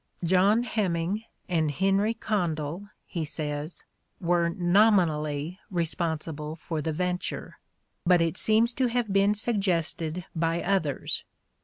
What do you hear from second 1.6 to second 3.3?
Henry Condell," he